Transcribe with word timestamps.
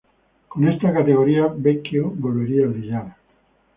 Con 0.47 0.67
esta 0.67 0.91
categoría, 0.91 1.45
Vecchio 1.55 2.09
volvería 2.09 2.65
a 2.65 2.69
brillar. 2.69 3.15